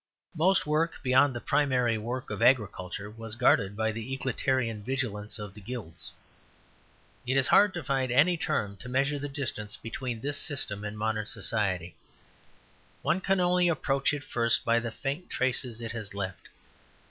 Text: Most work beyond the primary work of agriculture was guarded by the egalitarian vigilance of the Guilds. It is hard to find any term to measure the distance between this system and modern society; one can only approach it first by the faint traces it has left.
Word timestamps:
Most 0.35 0.65
work 0.65 0.95
beyond 1.03 1.35
the 1.35 1.39
primary 1.39 1.95
work 1.95 2.31
of 2.31 2.41
agriculture 2.41 3.07
was 3.07 3.35
guarded 3.35 3.77
by 3.77 3.91
the 3.91 4.11
egalitarian 4.15 4.81
vigilance 4.83 5.37
of 5.37 5.53
the 5.53 5.61
Guilds. 5.61 6.11
It 7.27 7.37
is 7.37 7.49
hard 7.49 7.71
to 7.75 7.83
find 7.83 8.11
any 8.11 8.35
term 8.35 8.77
to 8.77 8.89
measure 8.89 9.19
the 9.19 9.29
distance 9.29 9.77
between 9.77 10.19
this 10.21 10.39
system 10.39 10.83
and 10.83 10.97
modern 10.97 11.27
society; 11.27 11.95
one 13.03 13.21
can 13.21 13.39
only 13.39 13.67
approach 13.69 14.11
it 14.11 14.23
first 14.23 14.65
by 14.65 14.79
the 14.79 14.89
faint 14.89 15.29
traces 15.29 15.81
it 15.81 15.91
has 15.91 16.15
left. 16.15 16.49